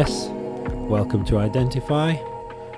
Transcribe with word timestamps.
Yes. 0.00 0.30
Welcome 0.88 1.26
to 1.26 1.36
Identify. 1.36 2.16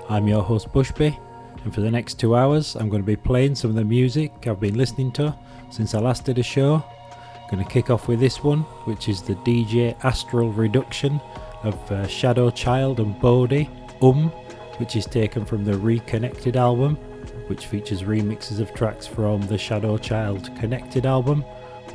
I'm 0.09 0.27
your 0.27 0.43
host 0.43 0.73
Bushby, 0.73 1.17
and 1.63 1.73
for 1.73 1.79
the 1.79 1.89
next 1.89 2.19
two 2.19 2.35
hours, 2.35 2.75
I'm 2.75 2.89
going 2.89 3.01
to 3.01 3.05
be 3.05 3.15
playing 3.15 3.55
some 3.55 3.69
of 3.69 3.77
the 3.77 3.85
music 3.85 4.45
I've 4.45 4.59
been 4.59 4.75
listening 4.75 5.09
to 5.13 5.33
since 5.69 5.95
I 5.95 5.99
last 5.99 6.25
did 6.25 6.37
a 6.37 6.43
show. 6.43 6.83
I'm 7.13 7.49
going 7.49 7.63
to 7.63 7.71
kick 7.71 7.89
off 7.89 8.09
with 8.09 8.19
this 8.19 8.43
one, 8.43 8.63
which 8.83 9.07
is 9.07 9.21
the 9.21 9.35
DJ 9.35 9.95
Astral 10.03 10.51
Reduction 10.51 11.21
of 11.63 11.75
uh, 11.93 12.05
Shadow 12.07 12.49
Child 12.49 12.99
and 12.99 13.17
Bodhi, 13.21 13.69
Um, 14.01 14.27
which 14.75 14.97
is 14.97 15.05
taken 15.05 15.45
from 15.45 15.63
the 15.63 15.77
Reconnected 15.77 16.57
album, 16.57 16.97
which 17.47 17.67
features 17.67 18.03
remixes 18.03 18.59
of 18.59 18.73
tracks 18.73 19.07
from 19.07 19.39
the 19.43 19.57
Shadow 19.57 19.97
Child 19.97 20.53
Connected 20.57 21.05
album, 21.05 21.45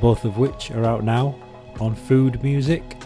both 0.00 0.24
of 0.24 0.38
which 0.38 0.70
are 0.70 0.86
out 0.86 1.04
now 1.04 1.34
on 1.80 1.94
Food 1.94 2.42
Music. 2.42 2.97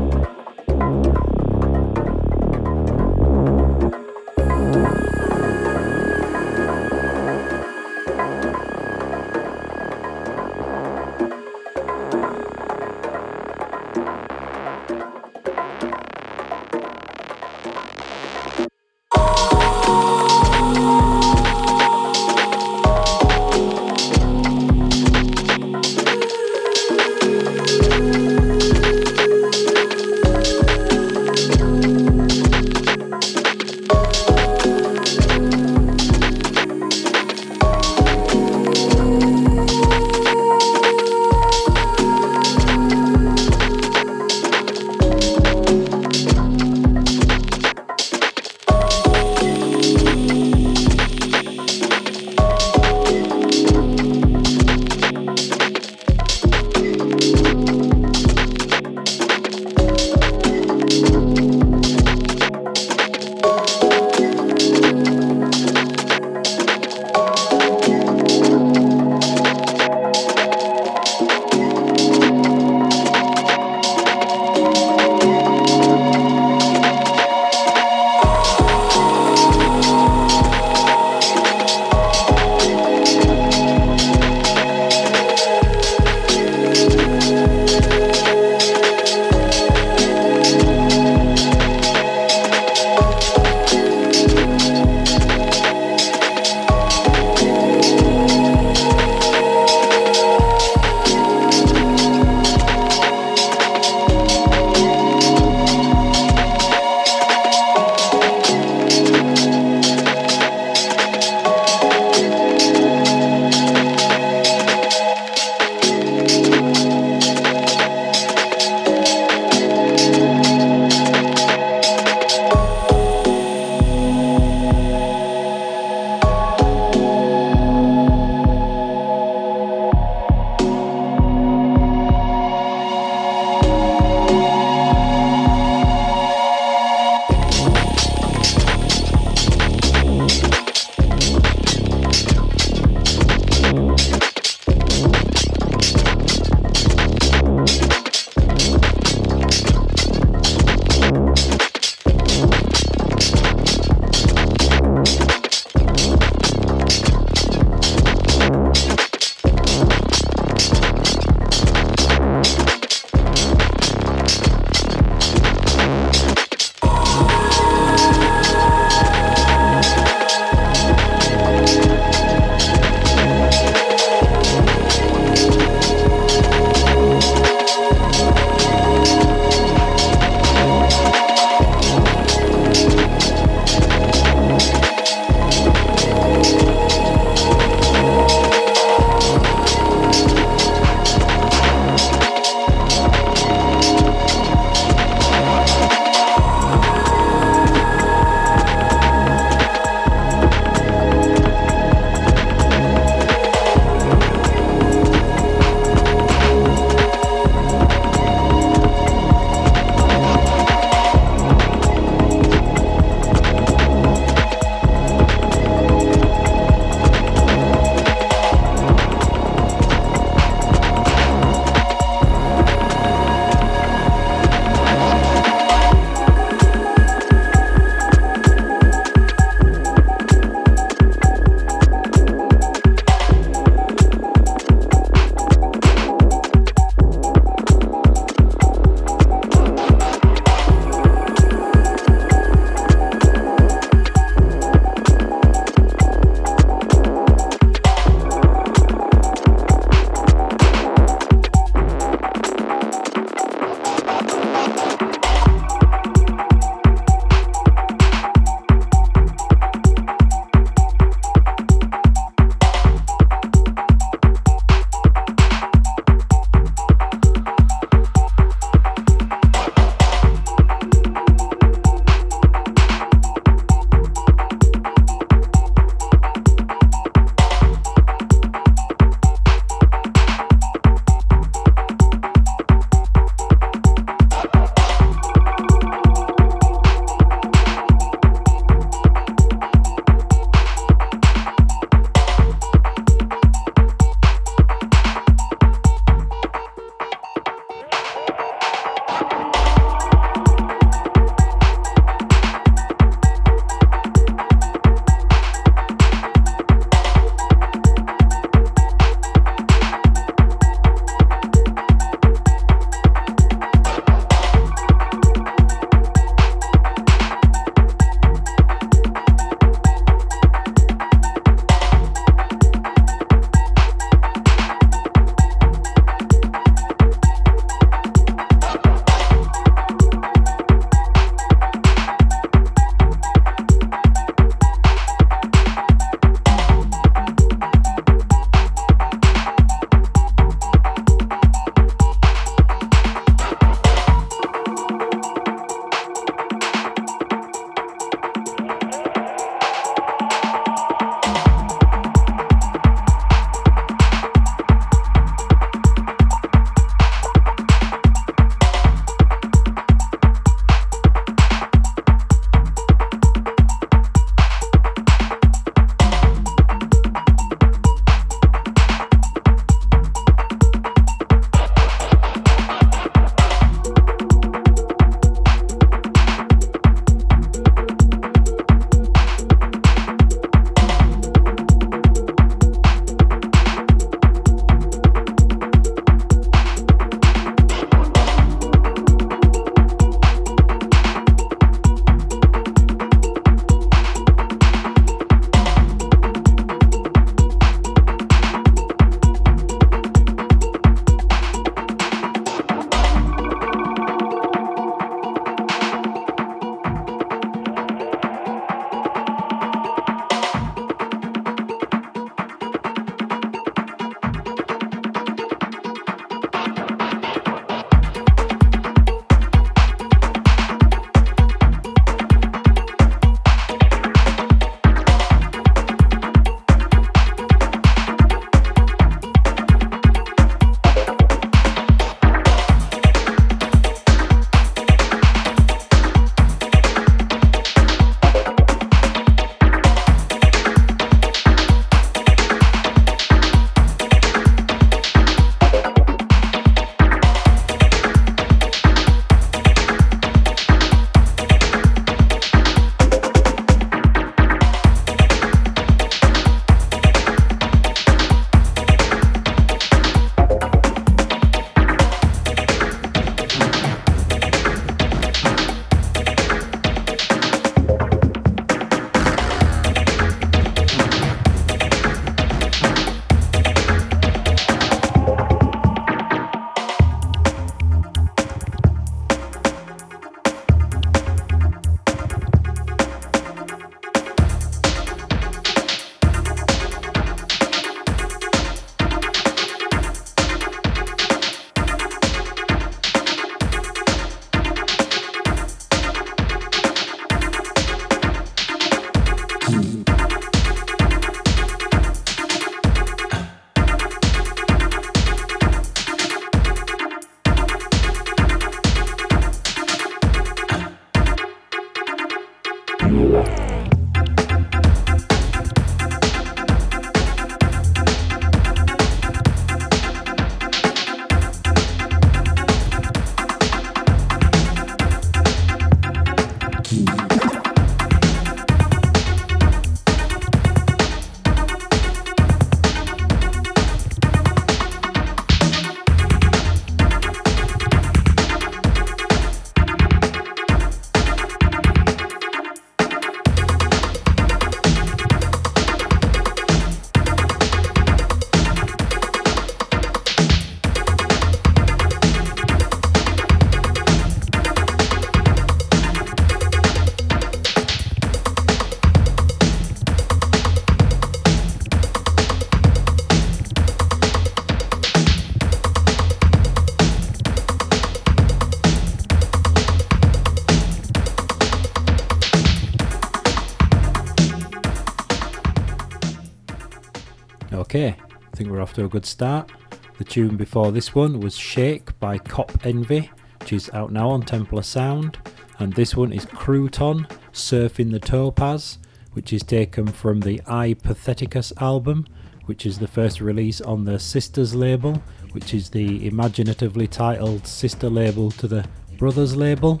We're 578.74 578.82
off 578.82 578.92
to 578.92 579.04
a 579.04 579.08
good 579.08 579.24
start. 579.24 579.70
The 580.18 580.24
tune 580.24 580.56
before 580.56 580.90
this 580.90 581.14
one 581.14 581.38
was 581.38 581.56
Shake 581.56 582.18
by 582.18 582.38
Cop 582.38 582.72
Envy, 582.84 583.30
which 583.60 583.72
is 583.72 583.88
out 583.90 584.10
now 584.10 584.30
on 584.30 584.42
Templar 584.42 584.82
Sound. 584.82 585.38
And 585.78 585.92
this 585.92 586.16
one 586.16 586.32
is 586.32 586.44
Crouton 586.46 587.30
Surfing 587.52 588.10
the 588.10 588.18
Topaz, 588.18 588.98
which 589.32 589.52
is 589.52 589.62
taken 589.62 590.08
from 590.08 590.40
the 590.40 590.60
I 590.66 590.94
Patheticus 590.94 591.72
album, 591.80 592.26
which 592.64 592.84
is 592.84 592.98
the 592.98 593.06
first 593.06 593.40
release 593.40 593.80
on 593.80 594.04
the 594.04 594.18
Sisters 594.18 594.74
label, 594.74 595.22
which 595.52 595.72
is 595.72 595.90
the 595.90 596.26
imaginatively 596.26 597.06
titled 597.06 597.68
sister 597.68 598.10
label 598.10 598.50
to 598.52 598.66
the 598.66 598.84
Brothers 599.18 599.54
label. 599.54 600.00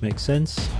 Makes 0.00 0.22
sense? 0.22 0.70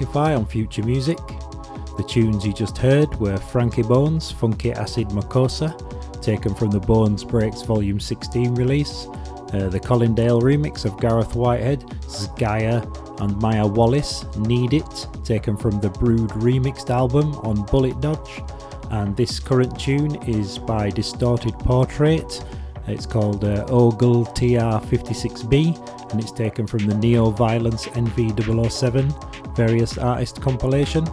Identify 0.00 0.34
on 0.34 0.46
Future 0.46 0.82
Music. 0.82 1.18
The 1.98 2.04
tunes 2.08 2.46
you 2.46 2.54
just 2.54 2.78
heard 2.78 3.14
were 3.20 3.36
Frankie 3.36 3.82
Bones, 3.82 4.30
Funky 4.30 4.72
Acid 4.72 5.08
Makossa, 5.08 5.76
taken 6.22 6.54
from 6.54 6.70
the 6.70 6.80
Bones 6.80 7.22
Breaks 7.22 7.60
Volume 7.60 8.00
16 8.00 8.54
release, 8.54 9.08
uh, 9.52 9.68
the 9.68 9.78
Colindale 9.78 10.40
remix 10.40 10.86
of 10.86 10.98
Gareth 10.98 11.34
Whitehead, 11.34 11.80
Zgaia, 12.06 12.80
and 13.20 13.36
Maya 13.42 13.66
Wallace, 13.66 14.24
Need 14.38 14.72
It, 14.72 15.06
taken 15.22 15.54
from 15.54 15.78
the 15.80 15.90
Brood 15.90 16.30
remixed 16.30 16.88
album 16.88 17.34
on 17.42 17.66
Bullet 17.66 18.00
Dodge, 18.00 18.42
and 18.92 19.14
this 19.14 19.38
current 19.38 19.78
tune 19.78 20.14
is 20.22 20.56
by 20.56 20.88
Distorted 20.88 21.58
Portrait. 21.58 22.42
It's 22.86 23.04
called 23.04 23.44
uh, 23.44 23.66
Ogle 23.68 24.24
TR56B 24.24 26.10
and 26.10 26.20
it's 26.20 26.32
taken 26.32 26.66
from 26.66 26.86
the 26.86 26.94
Neo 26.94 27.30
Violence 27.30 27.86
NV007 27.86 29.29
various 29.54 29.98
artist 29.98 30.40
compilation. 30.40 31.06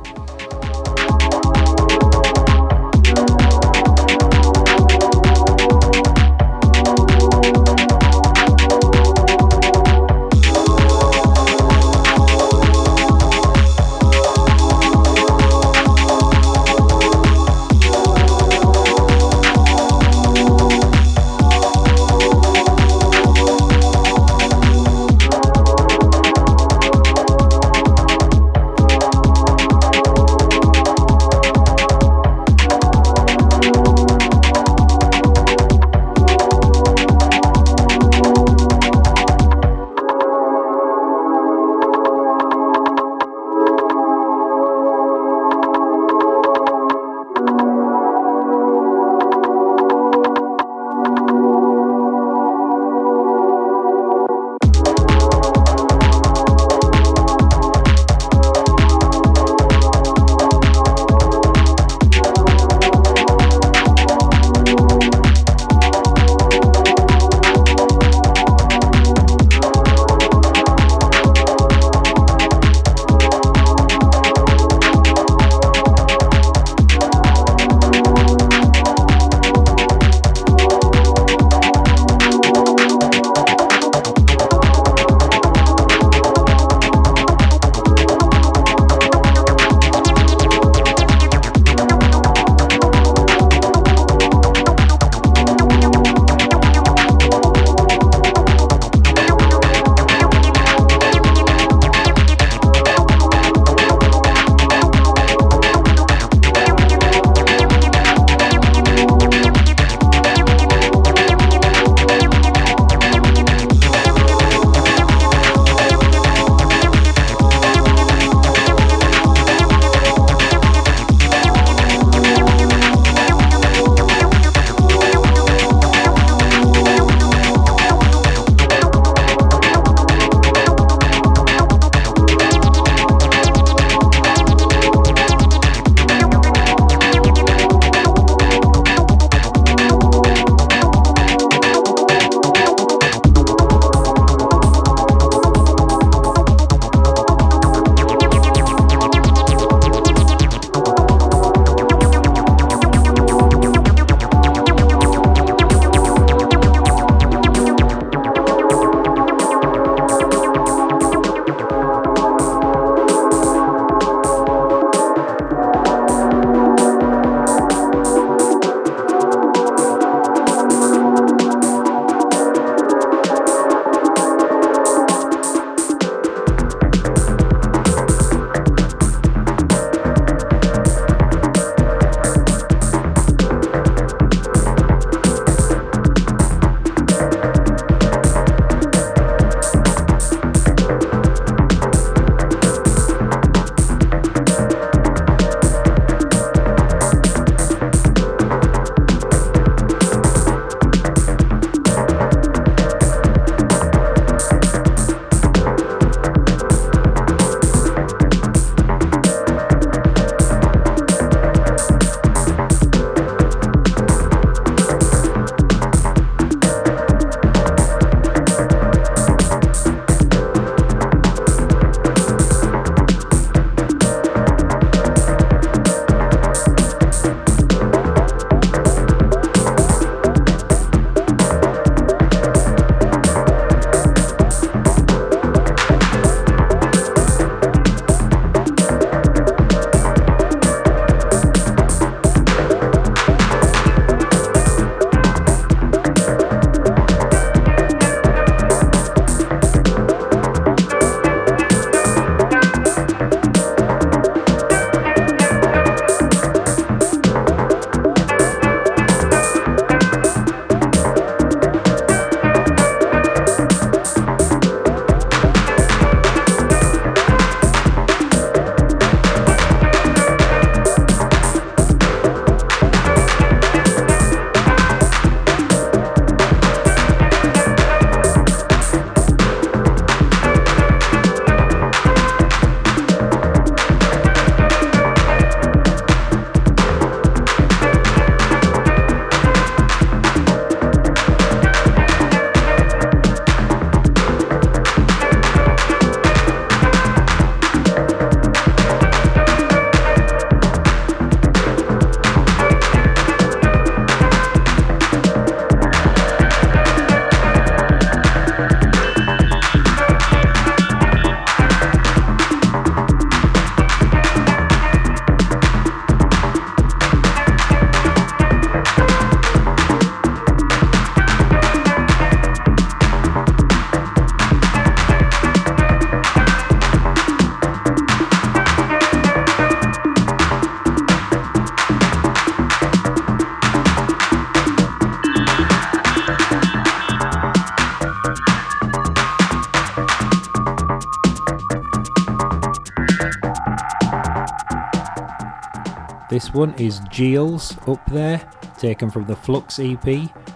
This 346.37 346.53
one 346.53 346.75
is 346.75 346.99
Geels 347.09 347.75
Up 347.87 348.05
There, 348.11 348.39
taken 348.77 349.09
from 349.09 349.25
the 349.25 349.35
Flux 349.35 349.79
EP, 349.79 350.05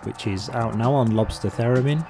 which 0.03 0.27
is 0.27 0.47
out 0.51 0.77
now 0.77 0.93
on 0.93 1.15
Lobster 1.15 1.49
Theremin. 1.49 2.05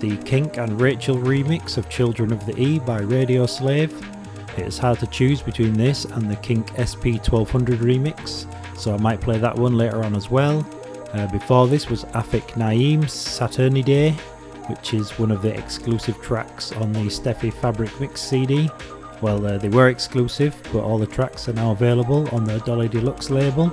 The 0.00 0.16
Kink 0.18 0.56
and 0.56 0.80
Rachel 0.80 1.16
remix 1.16 1.76
of 1.76 1.88
Children 1.90 2.32
of 2.32 2.44
the 2.46 2.58
E 2.58 2.78
by 2.78 3.00
Radio 3.00 3.44
Slave. 3.44 3.92
It 4.56 4.66
is 4.66 4.78
hard 4.78 4.98
to 5.00 5.06
choose 5.06 5.42
between 5.42 5.74
this 5.74 6.06
and 6.06 6.30
the 6.30 6.36
Kink 6.36 6.68
SP 6.80 7.20
1200 7.20 7.80
remix, 7.80 8.46
so 8.76 8.94
I 8.94 8.96
might 8.96 9.20
play 9.20 9.38
that 9.38 9.54
one 9.56 9.76
later 9.76 10.02
on 10.02 10.16
as 10.16 10.30
well. 10.30 10.66
Uh, 11.12 11.26
before 11.26 11.68
this 11.68 11.90
was 11.90 12.04
Afik 12.06 12.56
Naeem's 12.56 13.12
Saturnidae, 13.12 14.14
which 14.70 14.94
is 14.94 15.18
one 15.18 15.30
of 15.30 15.42
the 15.42 15.54
exclusive 15.56 16.20
tracks 16.22 16.72
on 16.72 16.92
the 16.94 17.00
Steffi 17.00 17.52
Fabric 17.52 18.00
Mix 18.00 18.22
CD. 18.22 18.70
Well, 19.20 19.44
uh, 19.44 19.58
they 19.58 19.68
were 19.68 19.90
exclusive, 19.90 20.56
but 20.72 20.82
all 20.82 20.98
the 20.98 21.06
tracks 21.06 21.46
are 21.48 21.52
now 21.52 21.72
available 21.72 22.26
on 22.34 22.44
the 22.44 22.58
Dolly 22.60 22.88
Deluxe 22.88 23.28
label. 23.28 23.70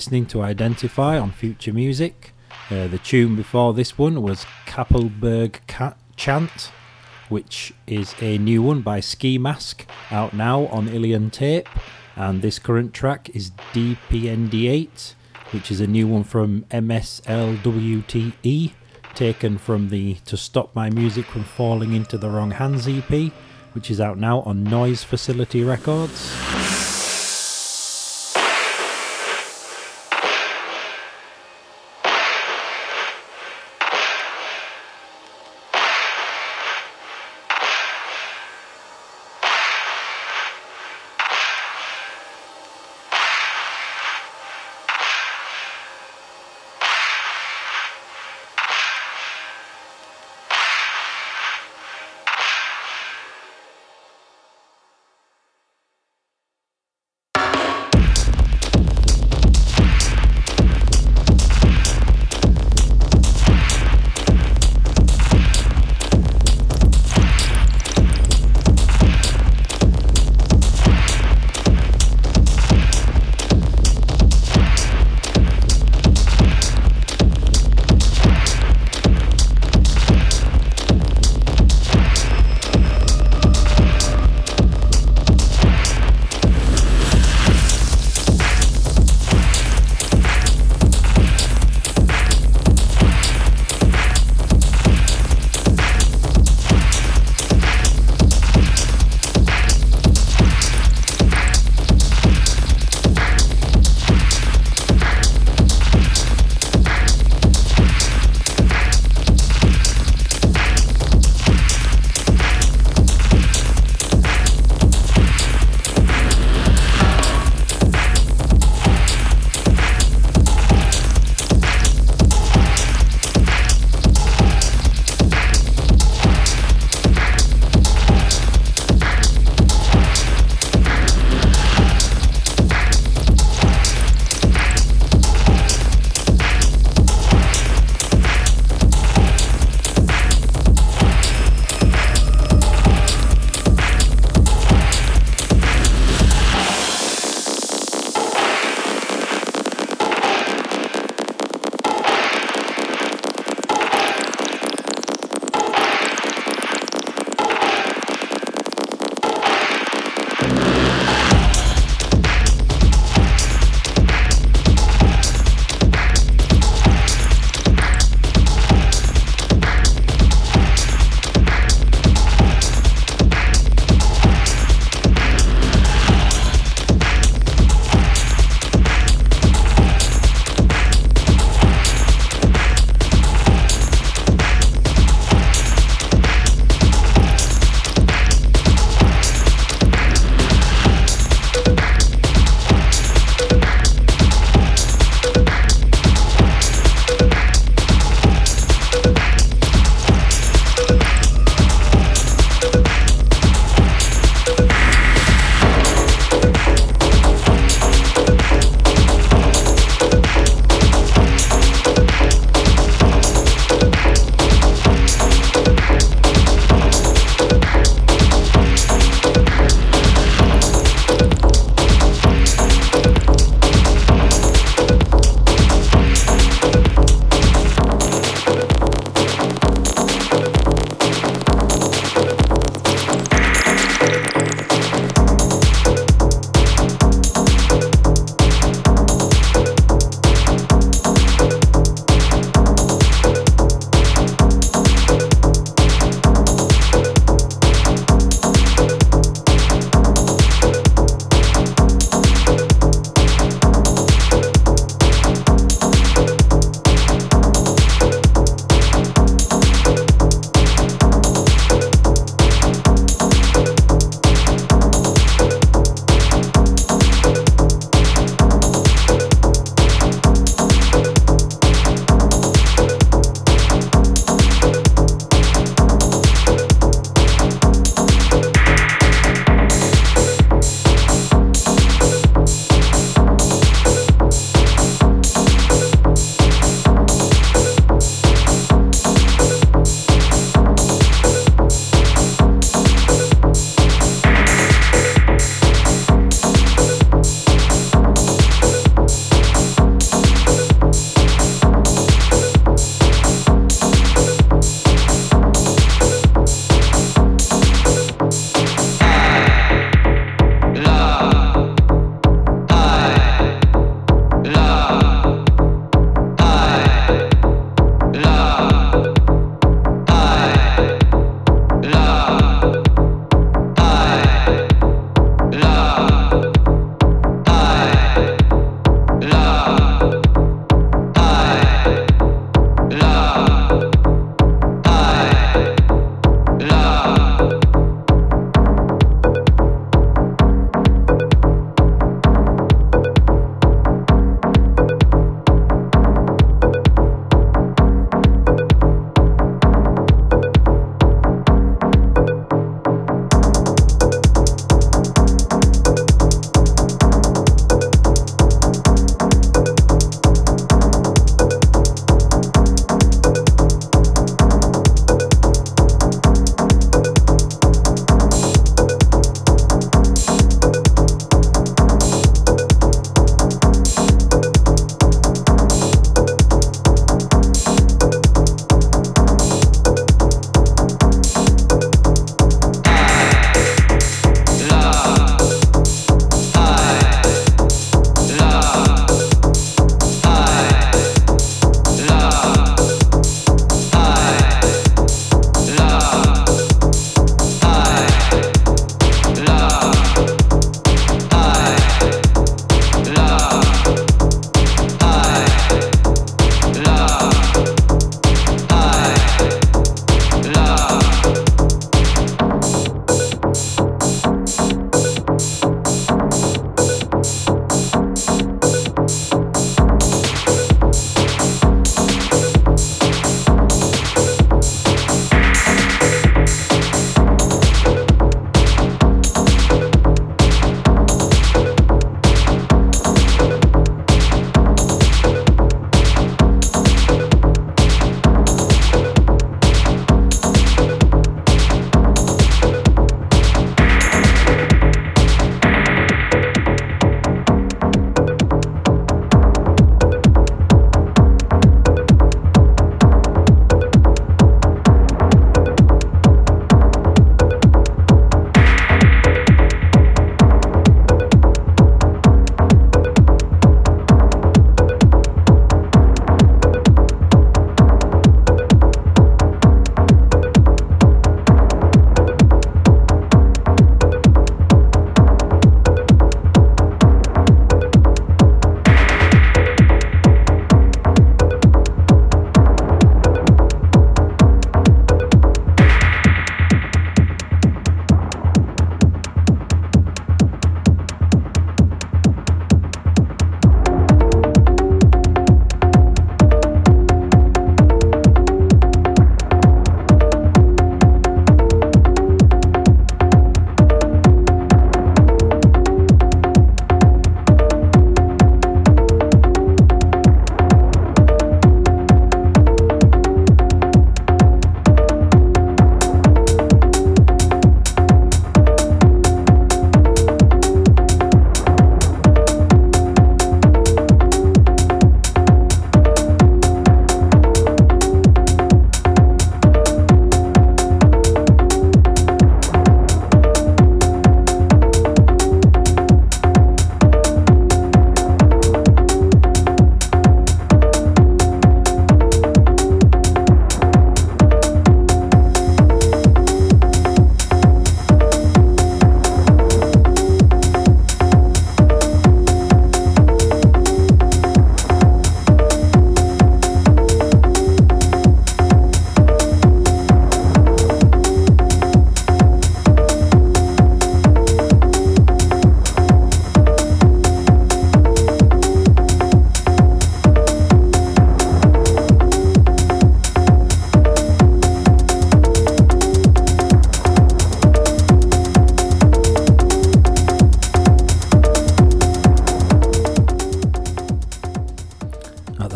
Listening 0.00 0.24
to 0.28 0.40
Identify 0.40 1.18
on 1.18 1.30
Future 1.30 1.74
Music. 1.74 2.32
Uh, 2.70 2.86
the 2.86 2.96
tune 2.96 3.36
before 3.36 3.74
this 3.74 3.98
one 3.98 4.22
was 4.22 4.46
Kappelberg 4.64 5.58
Cat 5.66 5.98
Chant, 6.16 6.72
which 7.28 7.74
is 7.86 8.14
a 8.22 8.38
new 8.38 8.62
one 8.62 8.80
by 8.80 9.00
Skee 9.00 9.36
Mask, 9.36 9.86
out 10.10 10.32
now 10.32 10.68
on 10.68 10.88
Ilian 10.88 11.28
Tape. 11.28 11.68
And 12.16 12.40
this 12.40 12.58
current 12.58 12.94
track 12.94 13.28
is 13.34 13.50
DPND8, 13.74 15.14
which 15.50 15.70
is 15.70 15.82
a 15.82 15.86
new 15.86 16.08
one 16.08 16.24
from 16.24 16.62
MSLWTE, 16.70 18.72
taken 19.12 19.58
from 19.58 19.90
the 19.90 20.14
To 20.24 20.38
Stop 20.38 20.74
My 20.74 20.88
Music 20.88 21.26
from 21.26 21.44
Falling 21.44 21.92
into 21.92 22.16
the 22.16 22.30
Wrong 22.30 22.52
Hands 22.52 22.88
EP, 22.88 23.30
which 23.74 23.90
is 23.90 24.00
out 24.00 24.16
now 24.16 24.40
on 24.40 24.64
Noise 24.64 25.04
Facility 25.04 25.62
Records. 25.62 26.49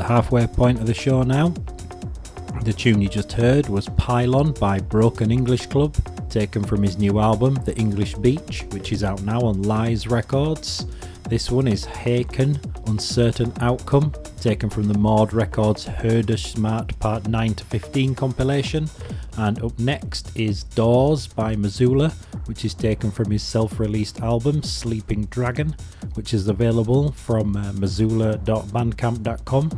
Halfway 0.04 0.46
point 0.46 0.78
of 0.78 0.86
the 0.86 0.92
show 0.92 1.22
now. 1.22 1.48
The 2.62 2.74
tune 2.74 3.00
you 3.00 3.08
just 3.08 3.32
heard 3.32 3.68
was 3.68 3.88
Pylon 3.96 4.52
by 4.52 4.78
Broken 4.78 5.30
English 5.30 5.66
Club, 5.66 5.96
taken 6.28 6.62
from 6.62 6.82
his 6.82 6.98
new 6.98 7.18
album, 7.18 7.54
The 7.64 7.74
English 7.76 8.14
Beach, 8.16 8.66
which 8.70 8.92
is 8.92 9.02
out 9.02 9.22
now 9.22 9.40
on 9.40 9.62
Lies 9.62 10.06
Records. 10.06 10.86
This 11.28 11.50
one 11.50 11.66
is 11.66 11.86
Haken 11.86 12.60
Uncertain 12.86 13.50
Outcome, 13.60 14.12
taken 14.40 14.68
from 14.68 14.88
the 14.88 14.98
Maud 14.98 15.32
Records 15.32 15.86
Herder 15.86 16.36
Smart 16.36 16.98
Part 16.98 17.26
9 17.28 17.54
to 17.54 17.64
15 17.64 18.14
compilation. 18.14 18.90
And 19.38 19.62
up 19.64 19.78
next 19.78 20.30
is 20.36 20.64
Doors 20.64 21.26
by 21.26 21.56
Missoula, 21.56 22.10
which 22.44 22.66
is 22.66 22.74
taken 22.74 23.10
from 23.10 23.30
his 23.30 23.42
self 23.42 23.80
released 23.80 24.20
album 24.20 24.62
Sleeping 24.62 25.24
Dragon, 25.24 25.74
which 26.12 26.34
is 26.34 26.46
available 26.48 27.12
from 27.12 27.56
uh, 27.56 27.72
missoula.bandcamp.com. 27.72 29.70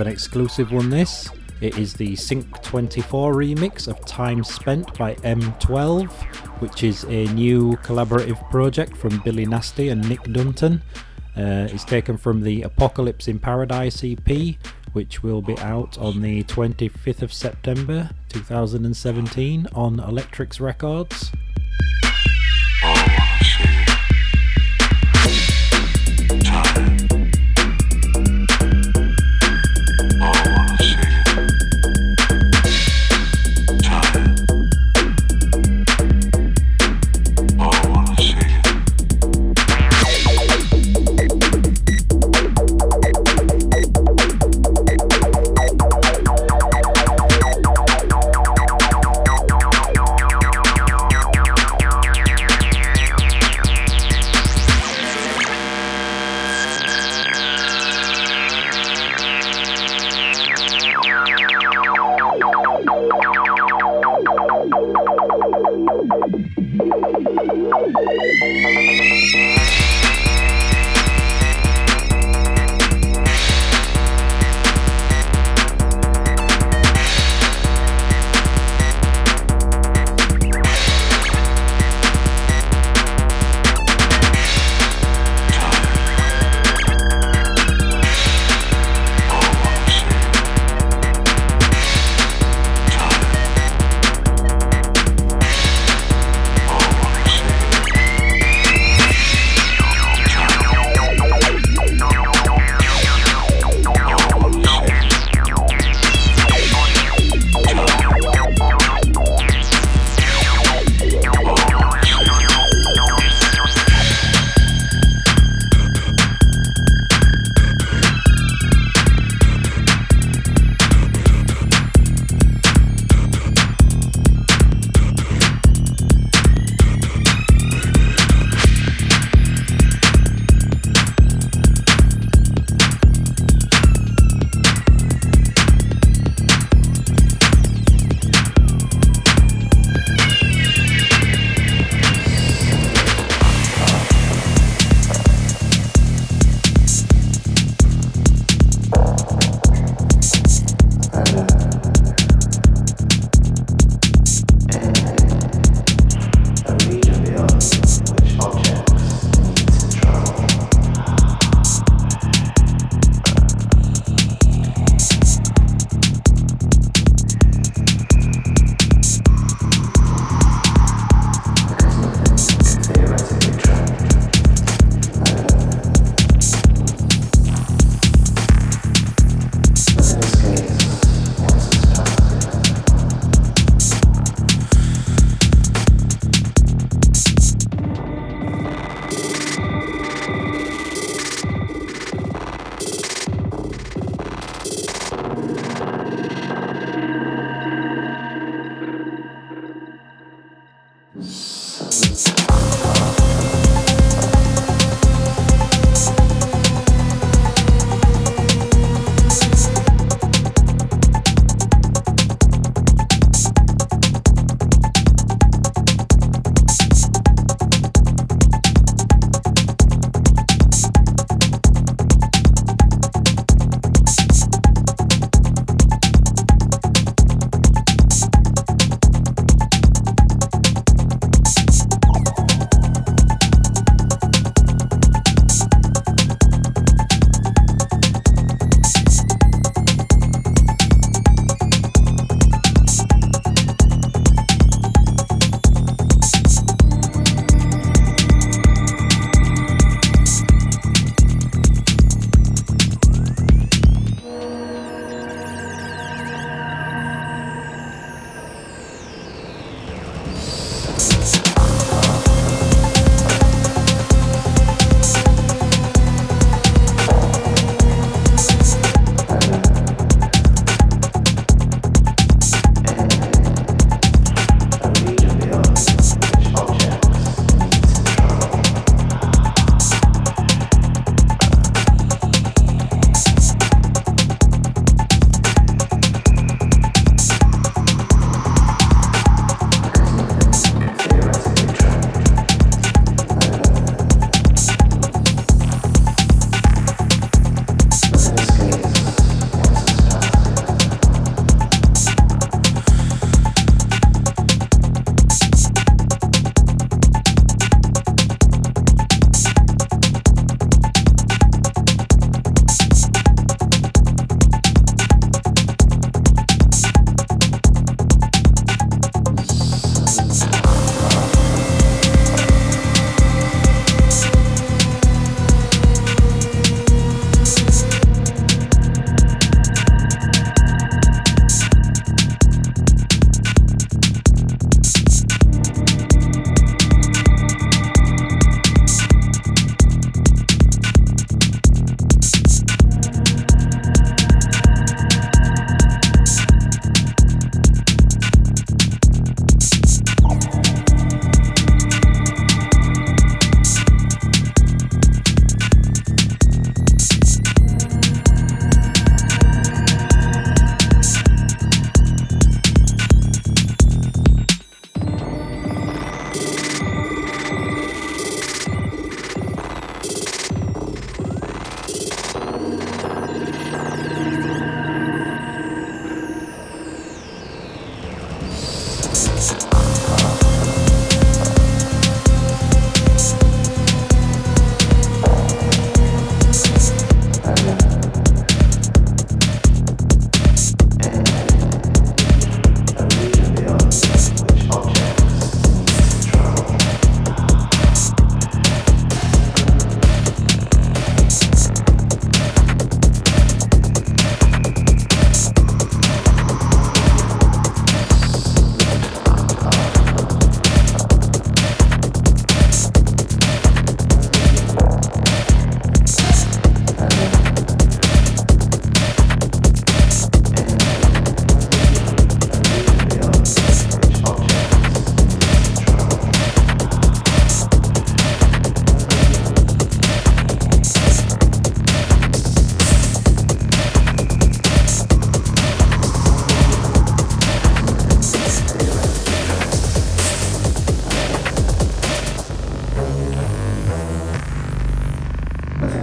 exclusive 0.00 0.72
one 0.72 0.90
this. 0.90 1.28
It 1.60 1.78
is 1.78 1.94
the 1.94 2.16
Sync 2.16 2.62
24 2.62 3.34
remix 3.34 3.86
of 3.86 4.04
Time 4.04 4.42
Spent 4.42 4.98
by 4.98 5.14
M12, 5.16 6.10
which 6.60 6.82
is 6.82 7.04
a 7.04 7.26
new 7.34 7.76
collaborative 7.84 8.50
project 8.50 8.96
from 8.96 9.20
Billy 9.20 9.46
Nasty 9.46 9.88
and 9.90 10.08
Nick 10.08 10.22
Dunton. 10.24 10.82
Uh, 11.36 11.68
it's 11.70 11.84
taken 11.84 12.16
from 12.16 12.42
the 12.42 12.62
Apocalypse 12.62 13.28
in 13.28 13.38
Paradise 13.38 14.02
EP, 14.02 14.56
which 14.92 15.22
will 15.22 15.42
be 15.42 15.56
out 15.58 15.96
on 15.98 16.20
the 16.20 16.42
25th 16.44 17.22
of 17.22 17.32
September 17.32 18.10
2017 18.28 19.68
on 19.74 20.00
Electrix 20.00 20.60
Records. 20.60 21.30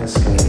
skin. 0.10 0.49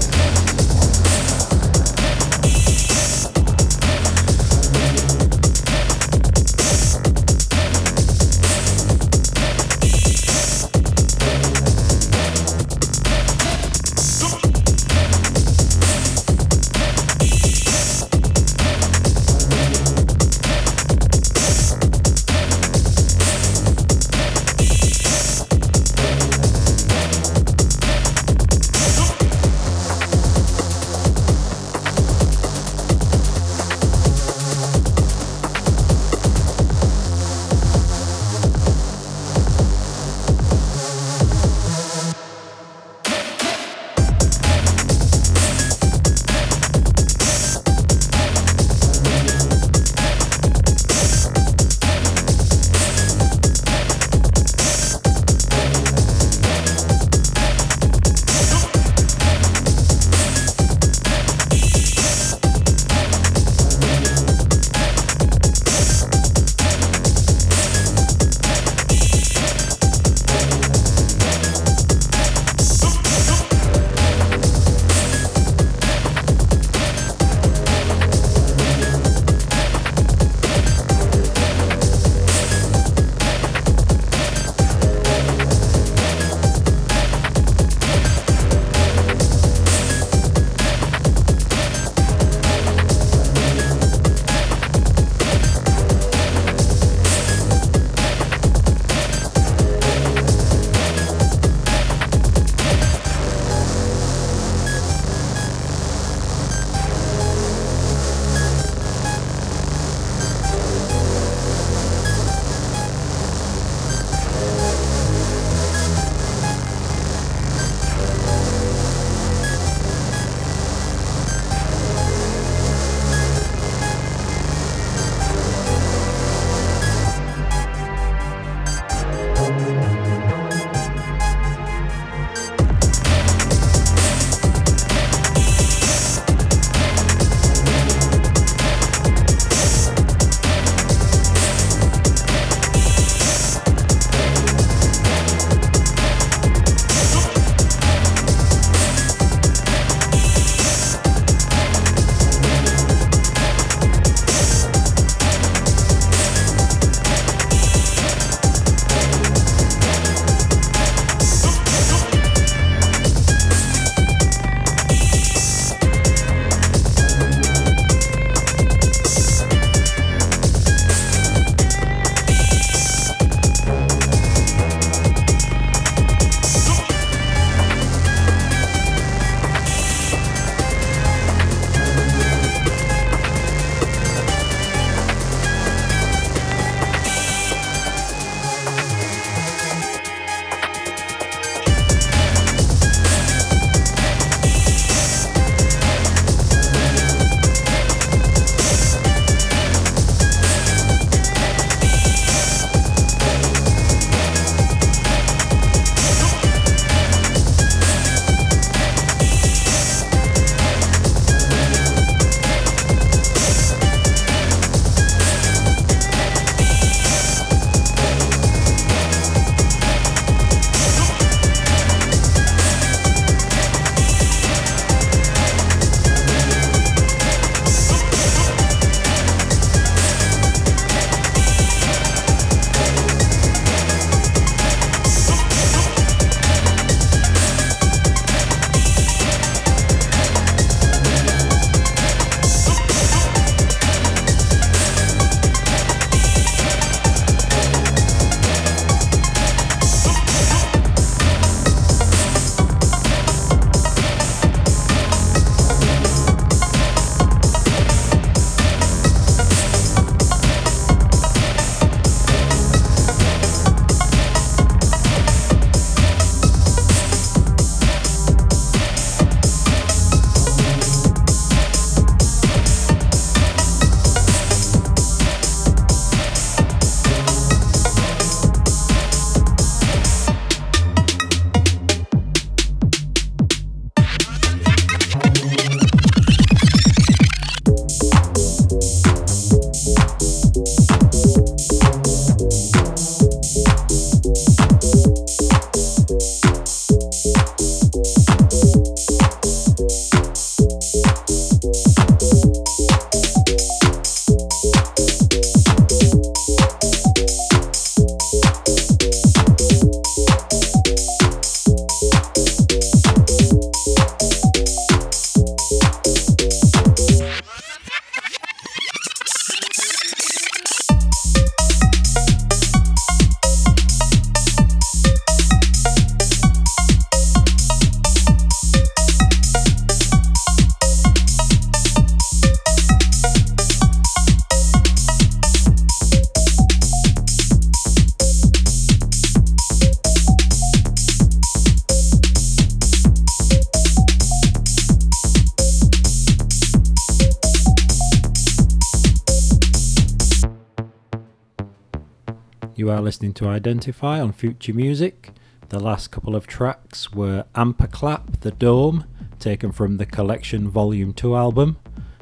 Are 353.01 353.05
listening 353.05 353.33
to 353.33 353.49
Identify 353.49 354.21
on 354.21 354.31
Future 354.31 354.75
Music. 354.75 355.31
The 355.71 355.81
last 355.81 356.11
couple 356.11 356.37
of 356.37 356.47
tracks 356.47 357.11
were 357.11 357.47
Amperclap, 357.55 358.41
The 358.41 358.51
Dome, 358.51 359.07
taken 359.39 359.73
from 359.73 359.97
the 359.97 360.05
Collection 360.05 360.69
Volume 360.69 361.15
2 361.15 361.35
album. 361.35 361.79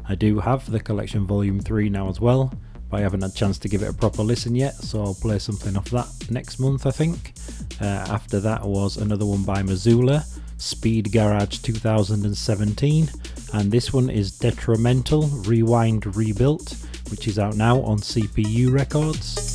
I 0.09 0.15
do 0.15 0.39
have 0.39 0.71
the 0.71 0.79
Collection 0.79 1.27
Volume 1.27 1.59
3 1.59 1.89
now 1.89 2.09
as 2.09 2.21
well, 2.21 2.53
but 2.89 2.99
I 2.99 3.01
haven't 3.01 3.23
had 3.23 3.33
a 3.33 3.35
chance 3.35 3.59
to 3.59 3.69
give 3.69 3.83
it 3.83 3.91
a 3.91 3.93
proper 3.93 4.23
listen 4.23 4.55
yet, 4.55 4.75
so 4.75 5.03
I'll 5.03 5.15
play 5.15 5.41
something 5.41 5.77
off 5.77 5.91
that 5.91 6.31
next 6.31 6.61
month, 6.61 6.87
I 6.87 6.93
think. 6.93 7.33
Uh, 7.81 7.87
after 7.87 8.39
that 8.39 8.65
was 8.65 8.99
another 8.99 9.27
one 9.27 9.43
by 9.43 9.65
Missoula, 9.65 10.25
Speed 10.59 11.11
Garage 11.11 11.59
2017, 11.59 13.11
and 13.53 13.73
this 13.73 13.93
one 13.93 14.11
is 14.11 14.39
Detrimental 14.39 15.27
Rewind 15.45 16.15
Rebuilt, 16.15 16.77
which 17.11 17.27
is 17.27 17.37
out 17.37 17.57
now 17.57 17.81
on 17.83 17.99
CPU 17.99 18.73
Records. 18.73 19.48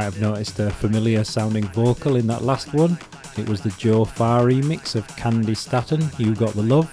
might 0.00 0.14
have 0.14 0.20
noticed 0.22 0.58
a 0.60 0.70
familiar 0.70 1.22
sounding 1.22 1.64
vocal 1.72 2.16
in 2.16 2.26
that 2.26 2.42
last 2.42 2.72
one. 2.72 2.98
It 3.36 3.46
was 3.46 3.60
the 3.60 3.68
Joe 3.72 4.06
Farr 4.06 4.46
remix 4.46 4.94
of 4.94 5.06
Candi 5.08 5.54
Staton, 5.54 6.00
You 6.16 6.34
Got 6.34 6.54
the 6.54 6.62
Love, 6.62 6.88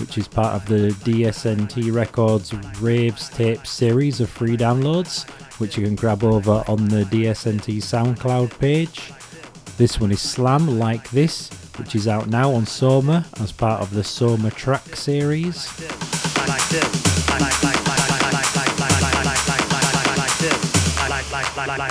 which 0.00 0.18
is 0.18 0.26
part 0.26 0.56
of 0.56 0.66
the 0.66 0.88
DSNT 1.08 1.94
Records 1.94 2.52
Raves 2.80 3.28
Tape 3.28 3.64
series 3.64 4.20
of 4.20 4.28
free 4.28 4.56
downloads, 4.56 5.30
which 5.60 5.78
you 5.78 5.84
can 5.84 5.94
grab 5.94 6.24
over 6.24 6.64
on 6.66 6.88
the 6.88 7.04
DSNT 7.04 7.76
SoundCloud 7.76 8.58
page. 8.58 9.12
This 9.76 10.00
one 10.00 10.10
is 10.10 10.20
Slam 10.20 10.80
Like 10.80 11.08
This, 11.10 11.50
which 11.76 11.94
is 11.94 12.08
out 12.08 12.26
now 12.26 12.50
on 12.50 12.66
Soma 12.66 13.24
as 13.38 13.52
part 13.52 13.80
of 13.80 13.94
the 13.94 14.02
Soma 14.02 14.50
Track 14.50 14.96
series. 14.96 15.68
Like 16.48 16.68
this, 16.70 17.30
like 17.30 17.38
this, 17.38 17.62
like 17.62 17.67
like 21.66 21.88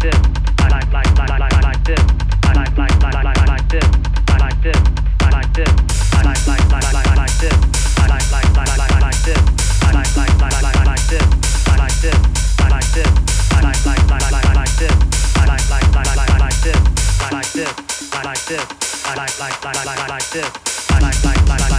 this. 0.00 0.39
like 18.30 18.36
this. 18.48 18.66
I 19.08 19.14
like 19.14 19.38
like 19.38 19.64
like 19.64 19.74
like 19.74 19.86
like 19.86 20.08
like 20.08 20.30
this. 20.30 20.50
I 20.90 21.00
like 21.00 21.24
like 21.24 21.60
like. 21.60 21.69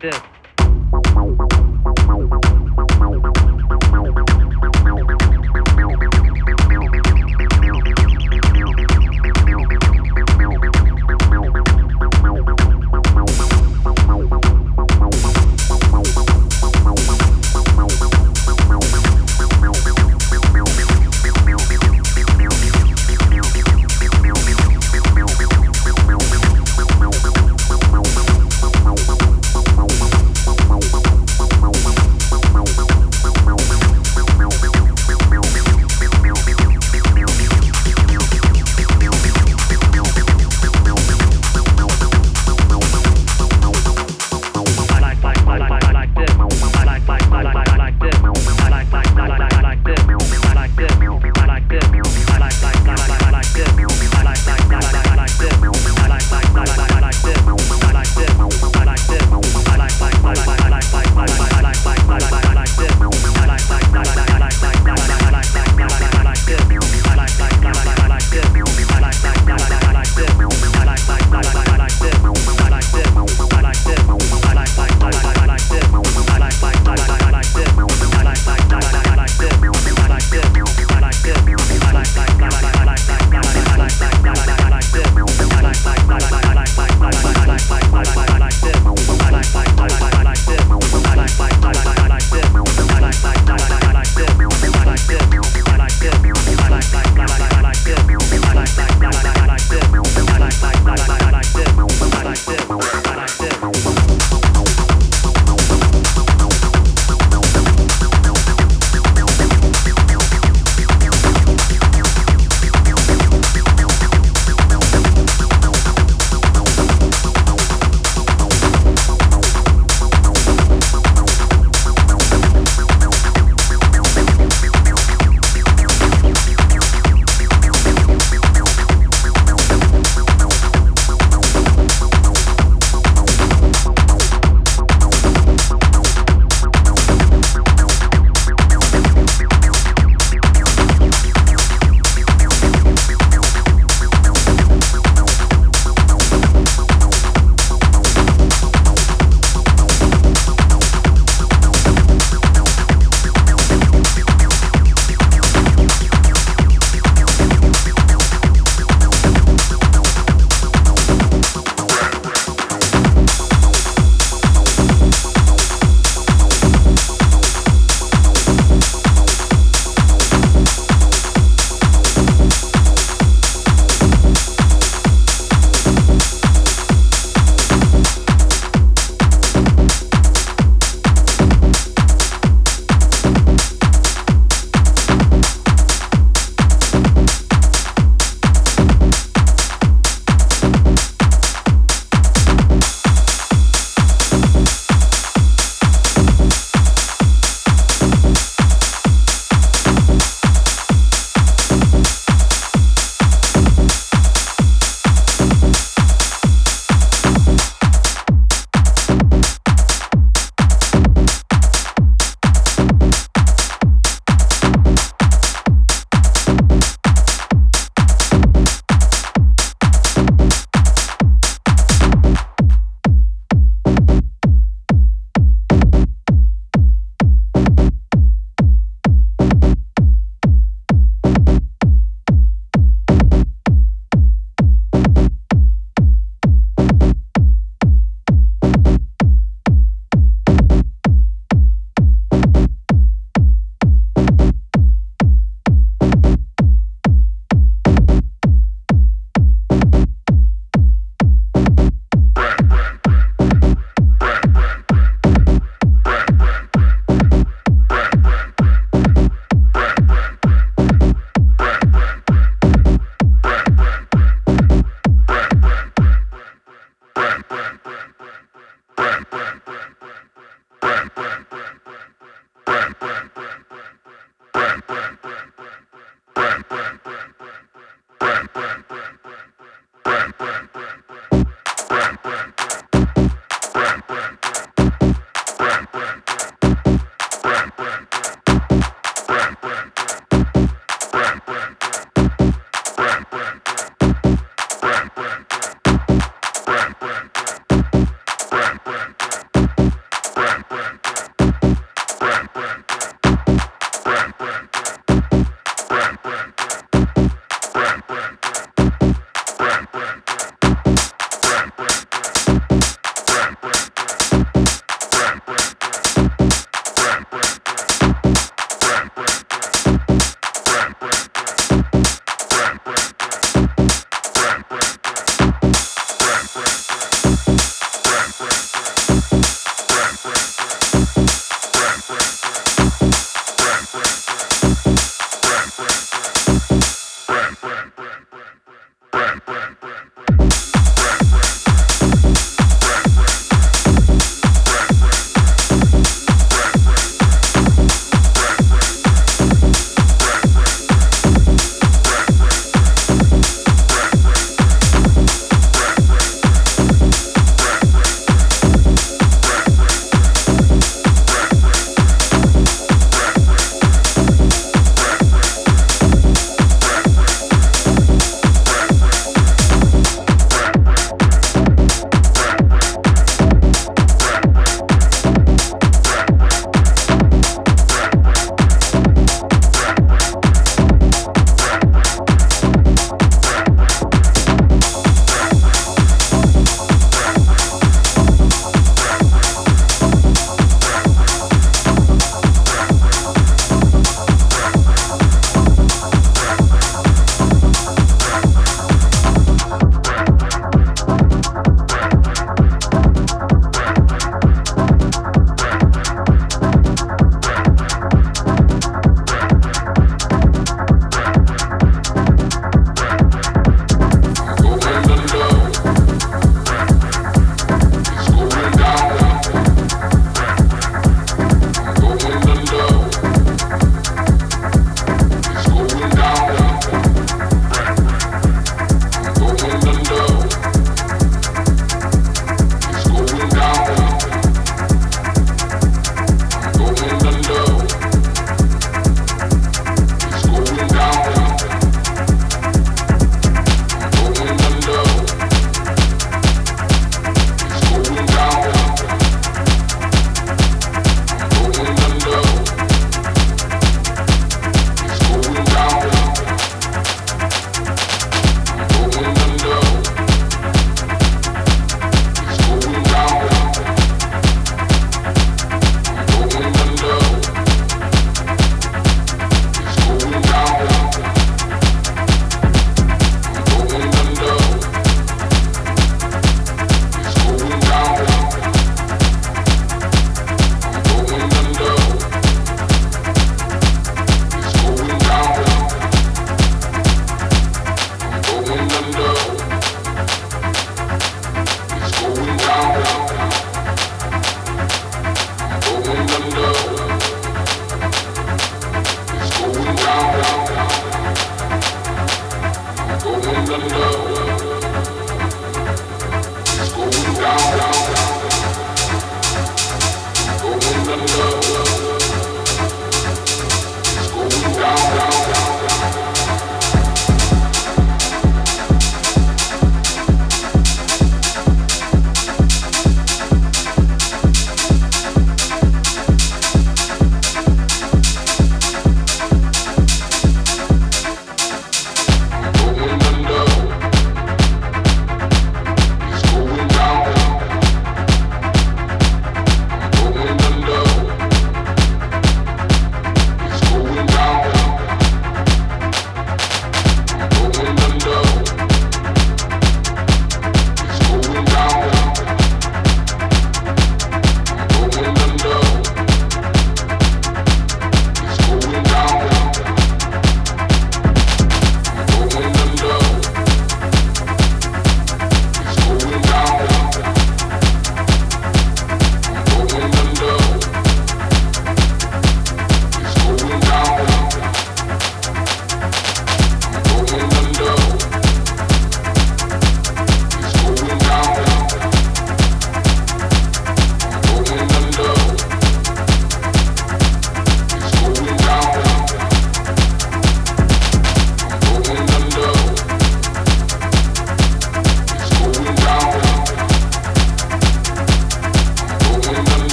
did. 0.00 0.39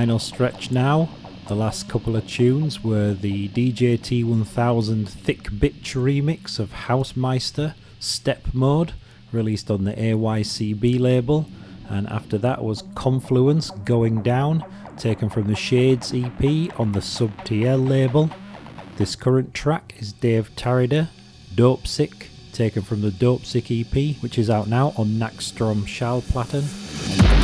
Final 0.00 0.18
stretch 0.18 0.70
now. 0.70 1.10
The 1.46 1.54
last 1.54 1.86
couple 1.86 2.16
of 2.16 2.26
tunes 2.26 2.82
were 2.82 3.12
the 3.12 3.50
DJ 3.50 4.00
T-1000 4.02 5.06
Thick 5.06 5.42
Bitch 5.50 5.94
remix 5.94 6.58
of 6.58 6.72
Housemeister 6.72 7.74
Step 7.98 8.46
Mode, 8.54 8.94
released 9.30 9.70
on 9.70 9.84
the 9.84 9.92
AYCB 9.92 10.98
label, 10.98 11.50
and 11.90 12.08
after 12.08 12.38
that 12.38 12.64
was 12.64 12.84
Confluence 12.94 13.68
Going 13.84 14.22
Down, 14.22 14.64
taken 14.96 15.28
from 15.28 15.48
the 15.48 15.54
Shades 15.54 16.14
EP 16.14 16.80
on 16.80 16.92
the 16.92 17.02
Sub 17.02 17.36
TL 17.44 17.86
label. 17.86 18.30
This 18.96 19.14
current 19.14 19.52
track 19.52 19.92
is 19.98 20.14
Dave 20.14 20.50
Tarrida, 20.56 21.08
Dope 21.54 21.86
Sick, 21.86 22.28
taken 22.54 22.80
from 22.80 23.02
the 23.02 23.10
Dope 23.10 23.44
Sick 23.44 23.70
EP, 23.70 24.16
which 24.22 24.38
is 24.38 24.48
out 24.48 24.66
now 24.66 24.94
on 24.96 25.18
Nachtstrom 25.18 25.82
Schallplatten. 25.82 27.39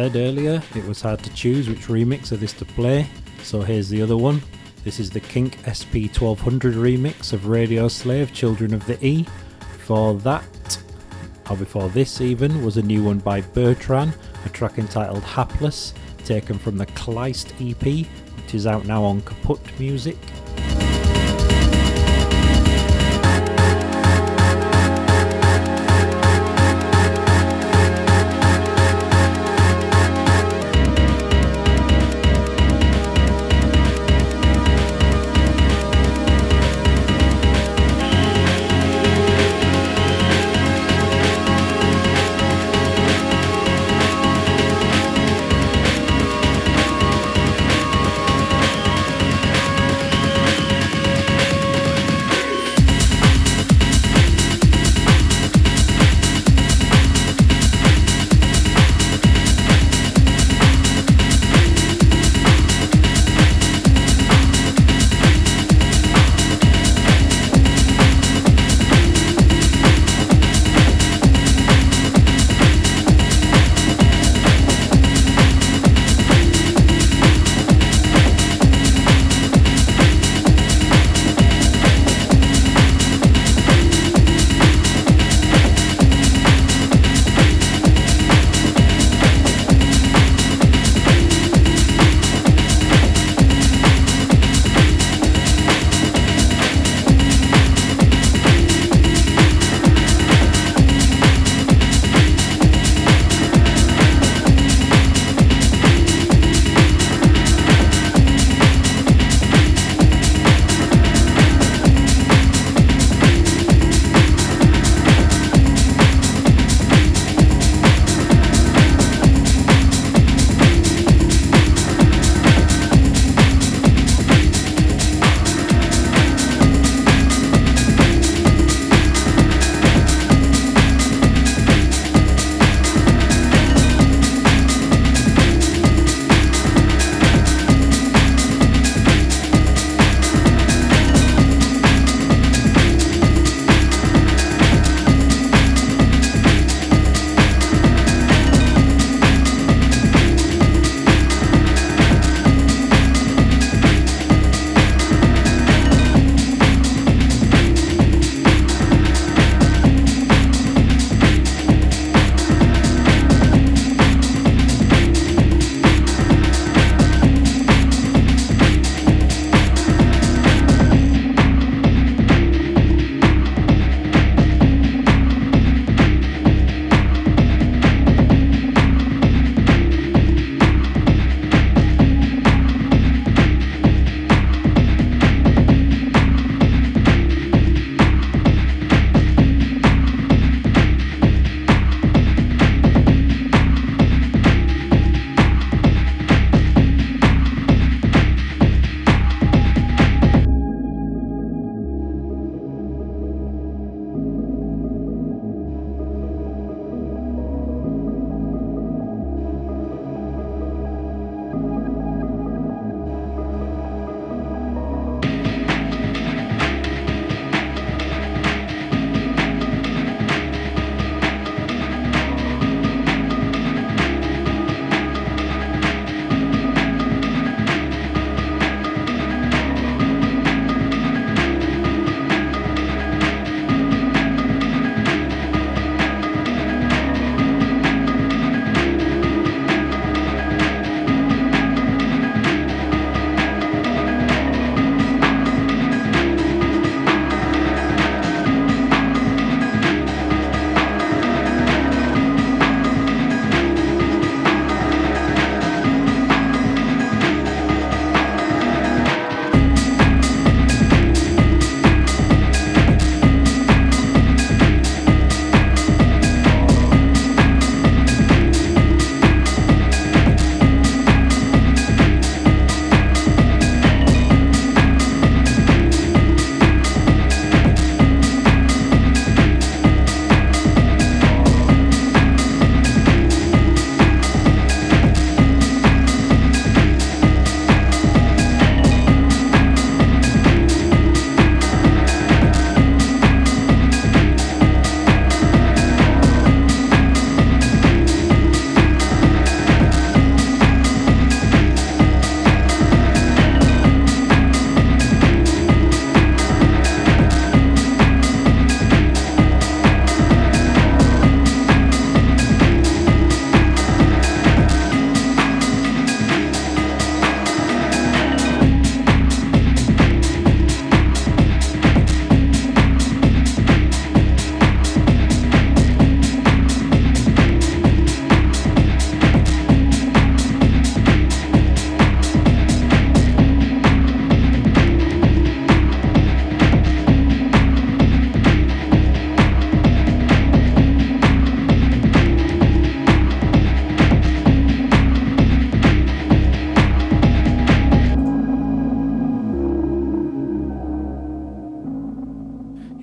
Said 0.00 0.16
earlier, 0.16 0.62
it 0.74 0.84
was 0.86 1.02
hard 1.02 1.22
to 1.22 1.30
choose 1.34 1.68
which 1.68 1.88
remix 1.88 2.32
of 2.32 2.40
this 2.40 2.54
to 2.54 2.64
play, 2.64 3.06
so 3.42 3.60
here's 3.60 3.90
the 3.90 4.00
other 4.00 4.16
one. 4.16 4.40
This 4.82 4.98
is 4.98 5.10
the 5.10 5.20
Kink 5.20 5.58
SP1200 5.64 6.72
remix 6.72 7.34
of 7.34 7.48
Radio 7.48 7.86
Slave 7.86 8.32
Children 8.32 8.72
of 8.72 8.86
the 8.86 8.96
E. 9.04 9.26
For 9.84 10.14
that, 10.20 10.82
or 11.50 11.56
before 11.58 11.90
this 11.90 12.22
even, 12.22 12.64
was 12.64 12.78
a 12.78 12.82
new 12.82 13.04
one 13.04 13.18
by 13.18 13.42
Bertrand, 13.42 14.16
a 14.46 14.48
track 14.48 14.78
entitled 14.78 15.22
Hapless, 15.22 15.92
taken 16.24 16.56
from 16.56 16.78
the 16.78 16.86
Kleist 16.86 17.52
EP, 17.60 18.06
which 18.38 18.54
is 18.54 18.66
out 18.66 18.86
now 18.86 19.04
on 19.04 19.20
Kaput 19.20 19.60
Music. 19.78 20.16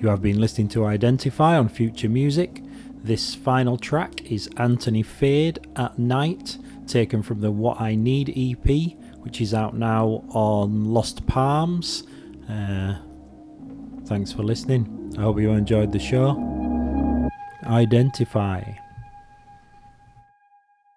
You 0.08 0.12
have 0.12 0.22
been 0.22 0.40
listening 0.40 0.68
to 0.68 0.86
Identify 0.86 1.58
on 1.58 1.68
Future 1.68 2.08
Music. 2.08 2.62
This 3.04 3.34
final 3.34 3.76
track 3.76 4.22
is 4.32 4.48
Anthony 4.56 5.02
Fade 5.02 5.58
at 5.76 5.98
Night, 5.98 6.56
taken 6.86 7.22
from 7.22 7.42
the 7.42 7.50
What 7.50 7.78
I 7.78 7.94
Need 7.94 8.32
EP, 8.34 8.96
which 9.18 9.42
is 9.42 9.52
out 9.52 9.76
now 9.76 10.24
on 10.30 10.86
Lost 10.86 11.26
Palms. 11.26 12.04
Uh, 12.48 12.96
thanks 14.06 14.32
for 14.32 14.44
listening. 14.44 15.12
I 15.18 15.20
hope 15.20 15.38
you 15.40 15.50
enjoyed 15.50 15.92
the 15.92 15.98
show. 15.98 17.28
Identify. 17.66 18.62